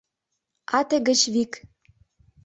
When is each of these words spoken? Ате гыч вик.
Ате 0.77 0.97
гыч 1.07 1.21
вик. 1.33 1.53